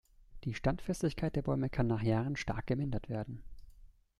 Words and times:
Die 0.45 0.55
Standfestigkeit 0.55 1.35
der 1.35 1.43
Bäume 1.43 1.69
kann 1.69 1.85
nach 1.85 2.01
Jahren 2.01 2.35
stark 2.35 2.65
gemindert 2.65 3.07
werden. 3.07 3.43